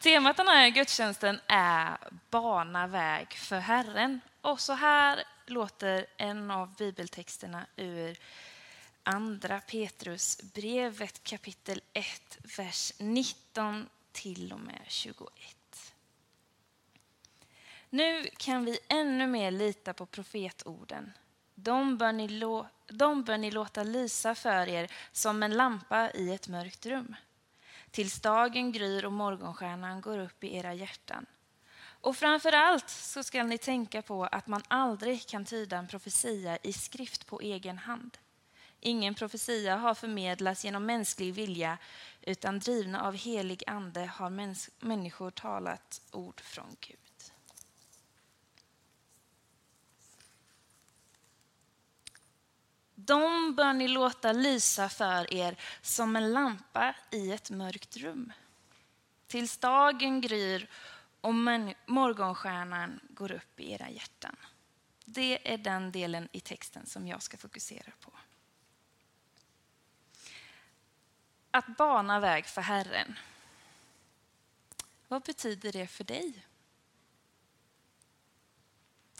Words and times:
Temat 0.00 0.36
den 0.36 0.48
här 0.48 0.68
gudstjänsten 0.68 1.40
är 1.46 1.96
Bana 2.30 2.86
väg 2.86 3.32
för 3.32 3.58
Herren. 3.58 4.20
Och 4.40 4.60
så 4.60 4.72
här 4.72 5.24
låter 5.46 6.06
en 6.16 6.50
av 6.50 6.74
bibeltexterna 6.74 7.66
ur 7.76 8.18
Andra 9.02 9.60
Petrus 9.60 10.42
brevet 10.54 11.24
kapitel 11.24 11.80
1, 11.92 12.38
vers 12.58 12.92
19 12.98 13.88
till 14.12 14.52
och 14.52 14.60
med 14.60 14.80
21. 14.86 15.28
Nu 17.90 18.28
kan 18.36 18.64
vi 18.64 18.78
ännu 18.88 19.26
mer 19.26 19.50
lita 19.50 19.92
på 19.92 20.06
profetorden. 20.06 21.12
De 21.54 21.98
bör, 21.98 22.12
ni 22.12 22.42
de 22.86 23.22
bör 23.22 23.38
ni 23.38 23.50
låta 23.50 23.82
lysa 23.82 24.34
för 24.34 24.68
er 24.68 24.90
som 25.12 25.42
en 25.42 25.56
lampa 25.56 26.10
i 26.10 26.34
ett 26.34 26.48
mörkt 26.48 26.86
rum 26.86 27.16
tills 27.90 28.20
dagen 28.20 28.72
gryr 28.72 29.04
och 29.04 29.12
morgonstjärnan 29.12 30.00
går 30.00 30.18
upp 30.18 30.44
i 30.44 30.56
era 30.56 30.74
hjärtan. 30.74 31.26
Och 32.02 32.16
framför 32.16 32.52
allt 32.52 32.90
så 32.90 33.22
ska 33.22 33.42
ni 33.42 33.58
tänka 33.58 34.02
på 34.02 34.24
att 34.24 34.46
man 34.46 34.62
aldrig 34.68 35.26
kan 35.26 35.44
tyda 35.44 35.76
en 35.76 35.88
profetia 35.88 36.58
i 36.62 36.72
skrift 36.72 37.26
på 37.26 37.40
egen 37.40 37.78
hand. 37.78 38.18
Ingen 38.80 39.14
profetia 39.14 39.76
har 39.76 39.94
förmedlats 39.94 40.64
genom 40.64 40.86
mänsklig 40.86 41.34
vilja 41.34 41.78
utan 42.22 42.58
drivna 42.58 43.02
av 43.02 43.14
helig 43.14 43.62
ande 43.66 44.06
har 44.06 44.30
människor 44.86 45.30
talat 45.30 46.00
ord 46.10 46.40
från 46.40 46.76
Gud. 46.80 47.09
De 53.10 53.54
bör 53.54 53.72
ni 53.72 53.88
låta 53.88 54.32
lysa 54.32 54.88
för 54.88 55.34
er 55.34 55.56
som 55.82 56.16
en 56.16 56.32
lampa 56.32 56.94
i 57.10 57.32
ett 57.32 57.50
mörkt 57.50 57.96
rum. 57.96 58.32
Tills 59.26 59.58
dagen 59.58 60.20
gryr 60.20 60.70
och 61.20 61.34
morgonstjärnan 61.86 63.00
går 63.08 63.32
upp 63.32 63.60
i 63.60 63.72
era 63.72 63.90
hjärtan. 63.90 64.36
Det 65.04 65.52
är 65.52 65.58
den 65.58 65.92
delen 65.92 66.28
i 66.32 66.40
texten 66.40 66.86
som 66.86 67.08
jag 67.08 67.22
ska 67.22 67.36
fokusera 67.36 67.92
på. 68.00 68.12
Att 71.50 71.76
bana 71.76 72.20
väg 72.20 72.46
för 72.46 72.62
Herren. 72.62 73.18
Vad 75.08 75.22
betyder 75.22 75.72
det 75.72 75.86
för 75.86 76.04
dig? 76.04 76.46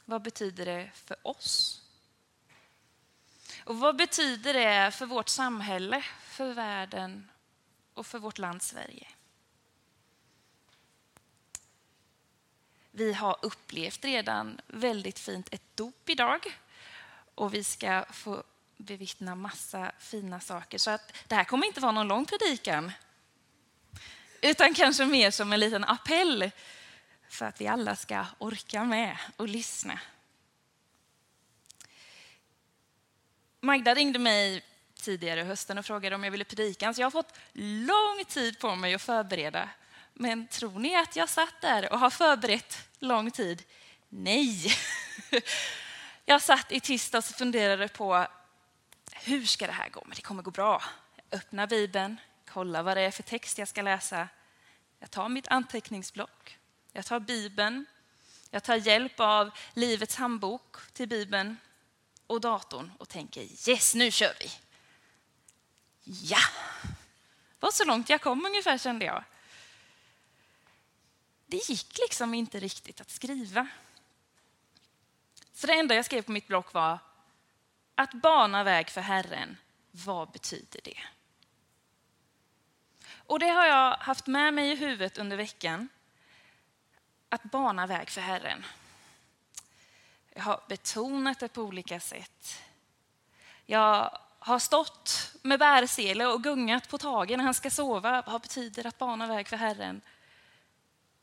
Vad 0.04 0.22
betyder 0.22 0.66
det 0.66 0.90
för 0.94 1.16
oss? 1.22 1.82
Och 3.64 3.78
vad 3.78 3.96
betyder 3.96 4.54
det 4.54 4.90
för 4.90 5.06
vårt 5.06 5.28
samhälle, 5.28 6.04
för 6.22 6.52
världen 6.52 7.30
och 7.94 8.06
för 8.06 8.18
vårt 8.18 8.38
land 8.38 8.62
Sverige? 8.62 9.08
Vi 12.90 13.12
har 13.12 13.36
upplevt 13.42 14.04
redan 14.04 14.60
väldigt 14.66 15.18
fint 15.18 15.54
ett 15.54 15.76
dop 15.76 16.08
idag 16.08 16.58
och 17.34 17.54
vi 17.54 17.64
ska 17.64 18.04
få 18.12 18.42
bevittna 18.76 19.34
massa 19.34 19.92
fina 19.98 20.40
saker. 20.40 20.78
Så 20.78 20.90
att 20.90 21.12
det 21.28 21.34
här 21.34 21.44
kommer 21.44 21.66
inte 21.66 21.80
vara 21.80 21.92
någon 21.92 22.08
lång 22.08 22.26
predikan 22.26 22.92
utan 24.42 24.74
kanske 24.74 25.06
mer 25.06 25.30
som 25.30 25.52
en 25.52 25.60
liten 25.60 25.84
appell 25.84 26.50
för 27.28 27.46
att 27.46 27.60
vi 27.60 27.66
alla 27.66 27.96
ska 27.96 28.26
orka 28.38 28.84
med 28.84 29.16
och 29.36 29.48
lyssna. 29.48 30.00
Magda 33.70 33.94
ringde 33.94 34.18
mig 34.18 34.62
tidigare 34.94 35.40
i 35.40 35.44
hösten 35.44 35.78
och 35.78 35.86
frågade 35.86 36.14
om 36.14 36.24
jag 36.24 36.30
ville 36.30 36.44
predika. 36.44 36.94
Så 36.94 37.00
jag 37.00 37.06
har 37.06 37.10
fått 37.10 37.38
lång 37.52 38.24
tid 38.28 38.58
på 38.58 38.74
mig 38.74 38.94
att 38.94 39.02
förbereda. 39.02 39.68
Men 40.12 40.46
tror 40.46 40.78
ni 40.78 40.96
att 40.96 41.16
jag 41.16 41.28
satt 41.28 41.60
där 41.60 41.92
och 41.92 41.98
har 41.98 42.10
förberett 42.10 42.88
lång 42.98 43.30
tid? 43.30 43.62
Nej. 44.08 44.72
Jag 46.24 46.42
satt 46.42 46.72
i 46.72 46.80
tisdags 46.80 47.30
och 47.30 47.36
funderade 47.36 47.88
på 47.88 48.26
hur 49.12 49.44
ska 49.44 49.66
det 49.66 49.72
här 49.72 49.88
gå? 49.88 50.02
Men 50.06 50.14
det 50.16 50.22
kommer 50.22 50.42
gå 50.42 50.50
bra. 50.50 50.82
Jag 51.30 51.38
öppnar 51.38 51.66
Bibeln, 51.66 52.20
kollar 52.46 52.82
vad 52.82 52.96
det 52.96 53.00
är 53.00 53.10
för 53.10 53.22
text 53.22 53.58
jag 53.58 53.68
ska 53.68 53.82
läsa. 53.82 54.28
Jag 54.98 55.10
tar 55.10 55.28
mitt 55.28 55.48
anteckningsblock, 55.48 56.58
jag 56.92 57.06
tar 57.06 57.20
Bibeln, 57.20 57.86
jag 58.50 58.62
tar 58.62 58.76
hjälp 58.76 59.20
av 59.20 59.50
Livets 59.74 60.16
handbok 60.16 60.76
till 60.92 61.08
Bibeln 61.08 61.56
och 62.30 62.40
datorn 62.40 62.92
och 62.98 63.08
tänker 63.08 63.68
yes, 63.68 63.94
nu 63.94 64.10
kör 64.10 64.34
vi. 64.40 64.50
Ja, 66.04 66.38
det 67.50 67.66
var 67.66 67.70
så 67.70 67.84
långt 67.84 68.08
jag 68.08 68.20
kom 68.20 68.44
ungefär 68.44 68.78
kände 68.78 69.04
jag. 69.04 69.24
Det 71.46 71.68
gick 71.68 71.98
liksom 71.98 72.34
inte 72.34 72.60
riktigt 72.60 73.00
att 73.00 73.10
skriva. 73.10 73.68
Så 75.52 75.66
det 75.66 75.72
enda 75.72 75.94
jag 75.94 76.04
skrev 76.04 76.22
på 76.22 76.32
mitt 76.32 76.46
block 76.46 76.72
var 76.72 76.98
att 77.94 78.12
bana 78.12 78.64
väg 78.64 78.90
för 78.90 79.00
Herren, 79.00 79.56
vad 79.90 80.30
betyder 80.30 80.80
det? 80.84 80.98
Och 83.12 83.38
det 83.38 83.48
har 83.48 83.66
jag 83.66 83.96
haft 83.96 84.26
med 84.26 84.54
mig 84.54 84.70
i 84.70 84.74
huvudet 84.74 85.18
under 85.18 85.36
veckan. 85.36 85.88
Att 87.28 87.42
bana 87.42 87.86
väg 87.86 88.10
för 88.10 88.20
Herren. 88.20 88.64
Jag 90.34 90.42
har 90.42 90.60
betonat 90.68 91.40
det 91.40 91.48
på 91.48 91.62
olika 91.62 92.00
sätt. 92.00 92.62
Jag 93.66 94.18
har 94.38 94.58
stått 94.58 95.34
med 95.42 95.58
bärsele 95.58 96.26
och 96.26 96.42
gungat 96.42 96.88
på 96.88 96.98
tagen 96.98 97.38
när 97.38 97.44
han 97.44 97.54
ska 97.54 97.70
sova. 97.70 98.22
Vad 98.26 98.40
betyder 98.40 98.86
att 98.86 98.98
bana 98.98 99.26
väg 99.26 99.48
för 99.48 99.56
Herren? 99.56 100.00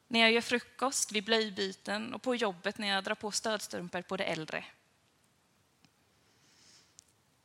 När 0.08 0.20
jag 0.20 0.32
gör 0.32 0.42
frukost, 0.42 1.12
vid 1.12 1.26
blöjbyten 1.26 2.14
och 2.14 2.22
på 2.22 2.36
jobbet 2.36 2.78
när 2.78 2.88
jag 2.88 3.04
drar 3.04 3.16
på 3.16 3.32
stödstrumpor 3.32 4.02
på 4.02 4.18
det 4.18 4.24
äldre. 4.24 4.66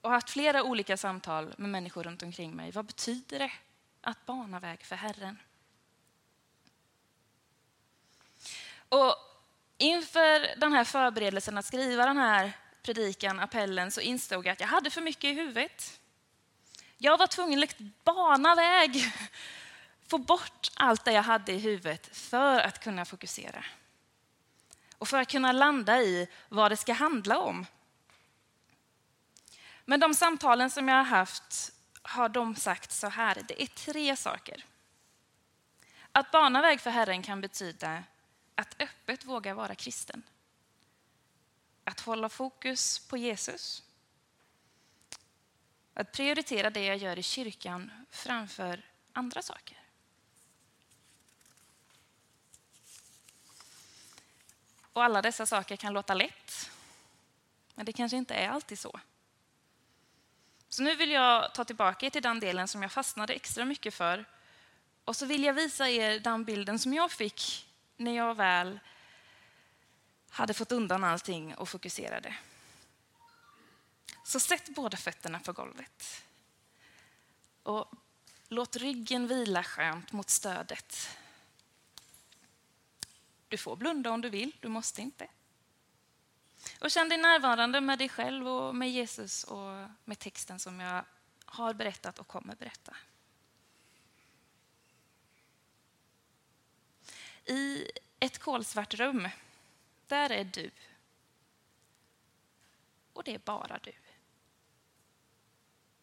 Och 0.00 0.10
haft 0.10 0.30
flera 0.30 0.62
olika 0.62 0.96
samtal 0.96 1.54
med 1.58 1.70
människor 1.70 2.02
runt 2.02 2.22
omkring 2.22 2.56
mig. 2.56 2.70
Vad 2.70 2.84
betyder 2.84 3.38
det 3.38 3.52
att 4.00 4.26
bana 4.26 4.60
väg 4.60 4.82
för 4.82 4.96
Herren? 4.96 5.38
Och 8.88 9.31
Inför 9.82 10.60
den 10.60 10.72
här 10.72 10.84
förberedelsen 10.84 11.58
att 11.58 11.64
skriva 11.64 12.06
den 12.06 12.16
här 12.16 12.52
predikan, 12.82 13.40
appellen, 13.40 13.90
så 13.90 14.00
insåg 14.00 14.46
jag 14.46 14.52
att 14.52 14.60
jag 14.60 14.66
hade 14.66 14.90
för 14.90 15.00
mycket 15.00 15.24
i 15.24 15.32
huvudet. 15.32 16.00
Jag 16.98 17.18
var 17.18 17.26
tvungen 17.26 17.62
att 17.62 17.78
bana 18.04 18.54
väg, 18.54 19.12
få 20.08 20.18
bort 20.18 20.70
allt 20.74 21.04
det 21.04 21.12
jag 21.12 21.22
hade 21.22 21.52
i 21.52 21.58
huvudet 21.58 22.16
för 22.16 22.60
att 22.60 22.78
kunna 22.78 23.04
fokusera. 23.04 23.64
Och 24.98 25.08
för 25.08 25.20
att 25.20 25.30
kunna 25.30 25.52
landa 25.52 26.00
i 26.00 26.28
vad 26.48 26.72
det 26.72 26.76
ska 26.76 26.92
handla 26.92 27.38
om. 27.38 27.66
Men 29.84 30.00
de 30.00 30.14
samtalen 30.14 30.70
som 30.70 30.88
jag 30.88 30.96
har 30.96 31.04
haft 31.04 31.72
har 32.02 32.28
de 32.28 32.56
sagt 32.56 32.92
så 32.92 33.08
här, 33.08 33.42
det 33.48 33.62
är 33.62 33.66
tre 33.66 34.16
saker. 34.16 34.64
Att 36.12 36.30
bana 36.30 36.62
väg 36.62 36.80
för 36.80 36.90
Herren 36.90 37.22
kan 37.22 37.40
betyda 37.40 38.02
att 38.54 38.82
öppet 38.82 39.24
våga 39.24 39.54
vara 39.54 39.74
kristen. 39.74 40.22
Att 41.84 42.00
hålla 42.00 42.28
fokus 42.28 42.98
på 42.98 43.16
Jesus. 43.16 43.82
Att 45.94 46.12
prioritera 46.12 46.70
det 46.70 46.84
jag 46.84 46.96
gör 46.96 47.18
i 47.18 47.22
kyrkan 47.22 47.90
framför 48.10 48.82
andra 49.12 49.42
saker. 49.42 49.78
Och 54.92 55.04
alla 55.04 55.22
dessa 55.22 55.46
saker 55.46 55.76
kan 55.76 55.92
låta 55.92 56.14
lätt, 56.14 56.70
men 57.74 57.86
det 57.86 57.92
kanske 57.92 58.16
inte 58.16 58.34
är 58.34 58.48
alltid 58.48 58.78
så. 58.78 59.00
Så 60.68 60.82
nu 60.82 60.96
vill 60.96 61.10
jag 61.10 61.54
ta 61.54 61.64
tillbaka 61.64 62.06
er 62.06 62.10
till 62.10 62.22
den 62.22 62.40
delen 62.40 62.68
som 62.68 62.82
jag 62.82 62.92
fastnade 62.92 63.32
extra 63.32 63.64
mycket 63.64 63.94
för. 63.94 64.24
Och 65.04 65.16
så 65.16 65.26
vill 65.26 65.44
jag 65.44 65.54
visa 65.54 65.88
er 65.90 66.20
den 66.20 66.44
bilden 66.44 66.78
som 66.78 66.94
jag 66.94 67.12
fick 67.12 67.68
när 67.96 68.16
jag 68.16 68.34
väl 68.34 68.80
hade 70.30 70.54
fått 70.54 70.72
undan 70.72 71.04
allting 71.04 71.54
och 71.54 71.68
fokuserade. 71.68 72.36
Så 74.24 74.40
sätt 74.40 74.68
båda 74.74 74.96
fötterna 74.96 75.40
på 75.40 75.52
golvet. 75.52 76.24
Och 77.62 77.92
låt 78.48 78.76
ryggen 78.76 79.26
vila 79.26 79.64
skönt 79.64 80.12
mot 80.12 80.30
stödet. 80.30 81.18
Du 83.48 83.56
får 83.56 83.76
blunda 83.76 84.10
om 84.10 84.20
du 84.20 84.30
vill, 84.30 84.56
du 84.60 84.68
måste 84.68 85.02
inte. 85.02 85.28
Och 86.80 86.90
känn 86.90 87.08
dig 87.08 87.18
närvarande 87.18 87.80
med 87.80 87.98
dig 87.98 88.08
själv 88.08 88.48
och 88.48 88.74
med 88.74 88.90
Jesus 88.90 89.44
och 89.44 89.88
med 90.04 90.18
texten 90.18 90.58
som 90.58 90.80
jag 90.80 91.04
har 91.44 91.74
berättat 91.74 92.18
och 92.18 92.26
kommer 92.26 92.56
berätta. 92.56 92.96
I 97.46 97.90
ett 98.20 98.38
kolsvart 98.38 98.94
rum, 98.94 99.28
där 100.06 100.32
är 100.32 100.44
du. 100.44 100.70
Och 103.12 103.24
det 103.24 103.34
är 103.34 103.38
bara 103.38 103.78
du. 103.82 103.92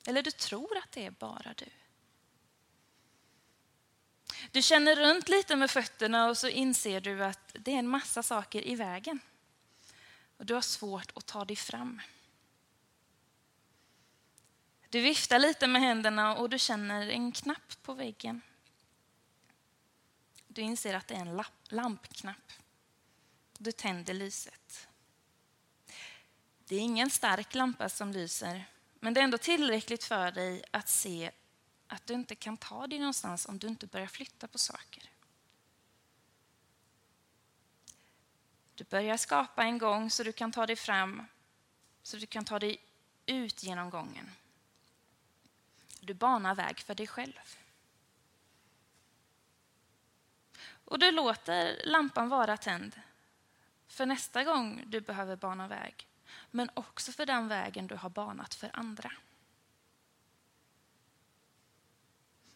Eller 0.06 0.24
du 0.24 0.32
tror 0.32 0.78
att 0.78 0.92
det 0.92 1.06
är 1.06 1.12
bara 1.12 1.54
du. 1.58 1.66
Du 4.52 4.62
känner 4.62 4.96
runt 4.96 5.30
lite 5.30 5.56
med 5.56 5.72
fötterna 5.72 6.30
och 6.30 6.38
så 6.38 6.48
inser 6.48 7.02
du 7.02 7.24
att 7.24 7.56
det 7.60 7.72
är 7.72 7.80
en 7.80 7.88
massa 7.88 8.24
saker 8.24 8.68
i 8.68 8.76
vägen. 8.76 9.20
Och 10.38 10.46
du 10.46 10.54
har 10.54 10.62
svårt 10.62 11.12
att 11.16 11.26
ta 11.26 11.46
dig 11.46 11.56
fram. 11.56 12.02
Du 14.90 15.02
viftar 15.02 15.40
lite 15.40 15.68
med 15.68 15.82
händerna 15.82 16.36
och 16.36 16.50
du 16.50 16.60
känner 16.60 17.10
en 17.10 17.32
knapp 17.32 17.76
på 17.82 17.94
väggen. 17.94 18.42
Du 20.60 20.64
inser 20.64 20.94
att 20.94 21.08
det 21.08 21.16
är 21.16 21.20
en 21.20 21.44
lampknapp. 21.70 22.52
Du 23.58 23.72
tänder 23.72 24.14
lyset. 24.14 24.88
Det 26.66 26.76
är 26.76 26.80
ingen 26.80 27.10
stark 27.10 27.56
lampa 27.56 27.90
som 27.90 28.12
lyser, 28.12 28.66
men 29.00 29.14
det 29.14 29.20
är 29.20 29.24
ändå 29.24 29.38
tillräckligt 29.38 30.04
för 30.04 30.32
dig 30.32 30.64
att 30.72 30.90
se 30.90 31.32
att 31.88 32.08
du 32.08 32.14
inte 32.14 32.36
kan 32.36 32.58
ta 32.58 32.88
dig 32.88 33.00
någonstans 33.00 33.46
om 33.46 33.60
du 33.60 33.68
inte 33.68 33.88
börjar 33.88 34.08
flytta 34.08 34.48
på 34.48 34.58
saker. 34.58 35.10
Du 38.76 38.84
börjar 38.84 39.18
skapa 39.18 39.64
en 39.64 39.78
gång 39.78 40.12
så 40.12 40.24
du 40.24 40.32
kan 40.32 40.52
ta 40.52 40.66
dig 40.66 40.76
fram, 40.76 41.26
så 42.04 42.18
du 42.18 42.26
kan 42.26 42.46
ta 42.46 42.60
dig 42.60 42.82
ut 43.26 43.64
genom 43.64 43.90
gången. 43.90 44.32
Du 46.00 46.14
banar 46.14 46.56
väg 46.56 46.80
för 46.80 46.96
dig 46.96 47.08
själv. 47.08 47.60
Och 50.90 51.00
du 51.00 51.12
låter 51.12 51.82
lampan 51.86 52.30
vara 52.30 52.58
tänd 52.58 53.02
för 53.88 54.06
nästa 54.06 54.44
gång 54.44 54.84
du 54.88 55.02
behöver 55.02 55.36
bana 55.36 55.68
väg, 55.68 56.08
men 56.52 56.70
också 56.74 57.12
för 57.12 57.26
den 57.26 57.48
vägen 57.48 57.88
du 57.88 57.96
har 57.96 58.10
banat 58.10 58.54
för 58.54 58.70
andra. 58.74 59.12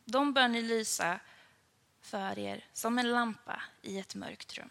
De 0.06 0.34
bör 0.34 0.48
ni 0.48 0.62
lysa 0.62 1.20
för 2.02 2.40
er 2.40 2.66
som 2.74 3.00
en 3.00 3.12
lampa 3.12 3.64
i 3.82 4.00
ett 4.00 4.16
mörkt 4.16 4.58
rum. 4.58 4.70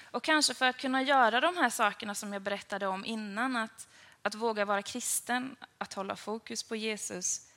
Och 0.00 0.24
kanske 0.24 0.54
för 0.54 0.66
att 0.66 0.76
kunna 0.76 1.02
göra 1.02 1.40
de 1.40 1.56
här 1.56 1.70
sakerna 1.70 2.14
som 2.14 2.32
jag 2.32 2.42
berättade 2.42 2.86
om 2.86 3.04
innan, 3.04 3.56
att, 3.56 3.88
att 4.22 4.34
våga 4.34 4.64
vara 4.64 4.82
kristen, 4.82 5.56
att 5.78 5.94
hålla 5.94 6.16
fokus 6.16 6.62
på 6.62 6.76
Jesus, 6.76 7.47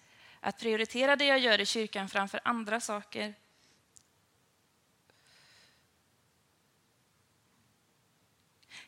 att 0.41 0.59
prioritera 0.59 1.15
det 1.15 1.25
jag 1.25 1.39
gör 1.39 1.61
i 1.61 1.65
kyrkan 1.65 2.09
framför 2.09 2.39
andra 2.43 2.79
saker. 2.79 3.33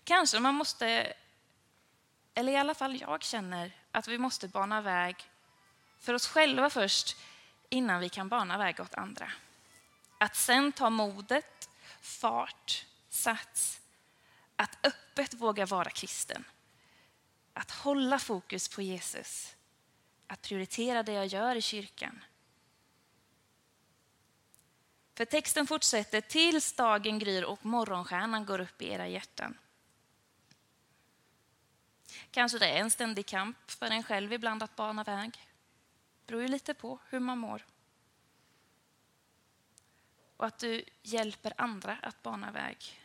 Kanske 0.04 0.40
man 0.40 0.56
måste, 0.56 1.14
eller 2.34 2.54
i 2.54 2.58
alla 2.58 2.74
fall 2.74 3.02
jag 3.02 3.24
känner, 3.24 3.72
att 3.92 4.08
vi 4.08 4.18
måste 4.18 4.48
bana 4.48 4.82
väg 4.82 5.16
för 6.00 6.14
oss 6.14 6.28
själva 6.28 6.70
först 6.70 7.18
innan 7.70 8.00
vi 8.00 8.10
kan 8.10 8.30
bana 8.30 8.58
väg 8.58 8.80
åt 8.80 8.94
andra. 8.94 9.32
Att 10.18 10.36
sen 10.36 10.72
ta 10.72 10.90
modet, 10.90 11.70
fart, 12.02 12.86
sats, 13.10 13.82
att 14.56 14.86
öppet 14.86 15.34
våga 15.34 15.66
vara 15.66 15.90
kristen. 15.90 16.44
Att 17.54 17.72
hålla 17.72 18.20
fokus 18.20 18.70
på 18.70 18.82
Jesus. 18.82 19.56
Att 20.28 20.42
prioritera 20.42 21.04
det 21.04 21.14
jag 21.14 21.28
gör 21.28 21.56
i 21.56 21.62
kyrkan. 21.62 22.24
För 25.16 25.26
texten 25.26 25.68
fortsätter 25.68 26.22
tills 26.22 26.74
dagen 26.74 27.20
gryr 27.20 27.44
och 27.44 27.66
morgonstjärnan 27.66 28.46
går 28.46 28.62
upp 28.62 28.82
i 28.82 28.90
era 28.90 29.08
hjärtan. 29.08 29.58
Kanske 32.32 32.60
det 32.60 32.70
är 32.70 32.80
en 32.80 32.92
ständig 32.92 33.26
kamp 33.26 33.72
för 33.72 33.86
en 33.86 34.04
själv 34.04 34.34
ibland 34.34 34.64
att 34.64 34.76
bana 34.76 35.04
väg. 35.04 35.32
Det 35.32 36.28
beror 36.28 36.42
ju 36.42 36.48
lite 36.48 36.74
på 36.74 37.00
hur 37.10 37.20
man 37.20 37.38
mår. 37.38 37.66
Och 40.38 40.46
att 40.46 40.60
du 40.60 40.84
hjälper 41.02 41.54
andra 41.58 41.98
att 42.02 42.24
bana 42.24 42.52
väg. 42.52 43.02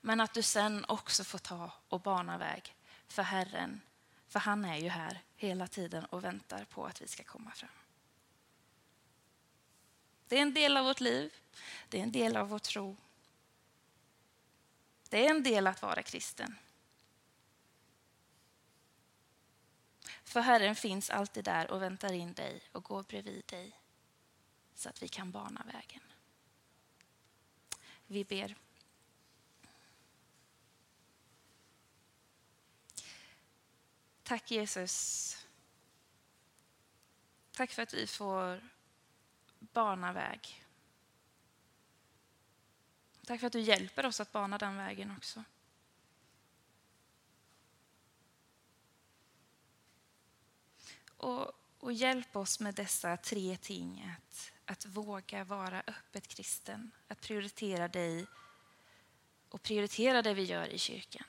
Men 0.00 0.20
att 0.20 0.34
du 0.34 0.42
sen 0.42 0.84
också 0.88 1.24
får 1.24 1.38
ta 1.38 1.70
och 1.88 2.00
bana 2.00 2.38
väg 2.38 2.74
för 3.08 3.22
Herren. 3.22 3.80
För 4.28 4.40
han 4.40 4.64
är 4.64 4.76
ju 4.76 4.88
här 4.88 5.20
hela 5.36 5.66
tiden 5.66 6.04
och 6.04 6.24
väntar 6.24 6.64
på 6.64 6.86
att 6.86 7.02
vi 7.02 7.08
ska 7.08 7.22
komma 7.22 7.50
fram. 7.50 7.70
Det 10.28 10.38
är 10.38 10.42
en 10.42 10.54
del 10.54 10.76
av 10.76 10.84
vårt 10.84 11.00
liv, 11.00 11.34
det 11.88 11.98
är 11.98 12.02
en 12.02 12.12
del 12.12 12.36
av 12.36 12.48
vår 12.48 12.58
tro. 12.58 12.96
Det 15.08 15.26
är 15.26 15.30
en 15.30 15.42
del 15.42 15.66
att 15.66 15.82
vara 15.82 16.02
kristen. 16.02 16.56
För 20.24 20.40
Herren 20.40 20.76
finns 20.76 21.10
alltid 21.10 21.44
där 21.44 21.70
och 21.70 21.82
väntar 21.82 22.12
in 22.12 22.32
dig 22.32 22.62
och 22.72 22.84
går 22.84 23.02
bredvid 23.02 23.46
dig 23.46 23.72
så 24.74 24.88
att 24.88 25.02
vi 25.02 25.08
kan 25.08 25.30
bana 25.30 25.64
vägen. 25.72 26.02
Vi 28.06 28.24
ber. 28.24 28.56
Tack 34.28 34.50
Jesus. 34.50 35.36
Tack 37.52 37.72
för 37.72 37.82
att 37.82 37.94
vi 37.94 38.06
får 38.06 38.68
bana 39.58 40.12
väg. 40.12 40.64
Tack 43.26 43.40
för 43.40 43.46
att 43.46 43.52
du 43.52 43.60
hjälper 43.60 44.06
oss 44.06 44.20
att 44.20 44.32
bana 44.32 44.58
den 44.58 44.76
vägen 44.76 45.14
också. 45.16 45.44
Och, 51.16 51.52
och 51.78 51.92
hjälp 51.92 52.36
oss 52.36 52.60
med 52.60 52.74
dessa 52.74 53.16
tre 53.16 53.56
ting. 53.56 54.16
Att, 54.16 54.52
att 54.64 54.86
våga 54.86 55.44
vara 55.44 55.82
öppet 55.86 56.28
kristen, 56.28 56.90
att 57.08 57.20
prioritera 57.20 57.88
dig 57.88 58.26
och 59.48 59.62
prioritera 59.62 60.22
det 60.22 60.34
vi 60.34 60.42
gör 60.42 60.66
i 60.66 60.78
kyrkan. 60.78 61.26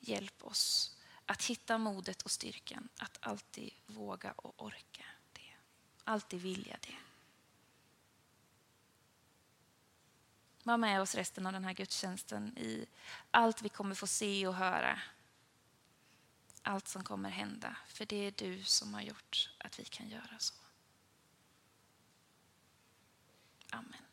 Hjälp 0.00 0.44
oss 0.44 0.93
att 1.26 1.44
hitta 1.44 1.78
modet 1.78 2.22
och 2.22 2.30
styrkan 2.30 2.88
att 2.98 3.18
alltid 3.20 3.74
våga 3.86 4.32
och 4.32 4.62
orka 4.62 5.04
det. 5.32 5.54
Alltid 6.04 6.40
vilja 6.40 6.76
det. 6.80 6.96
Var 10.62 10.76
med 10.76 11.00
oss 11.00 11.14
resten 11.14 11.46
av 11.46 11.52
den 11.52 11.64
här 11.64 11.72
gudstjänsten 11.72 12.58
i 12.58 12.86
allt 13.30 13.62
vi 13.62 13.68
kommer 13.68 13.94
få 13.94 14.06
se 14.06 14.46
och 14.46 14.54
höra. 14.54 15.00
Allt 16.62 16.88
som 16.88 17.04
kommer 17.04 17.30
hända. 17.30 17.76
För 17.86 18.06
det 18.06 18.16
är 18.16 18.30
du 18.30 18.64
som 18.64 18.94
har 18.94 19.02
gjort 19.02 19.50
att 19.58 19.78
vi 19.78 19.84
kan 19.84 20.08
göra 20.08 20.38
så. 20.38 20.54
Amen. 23.70 24.03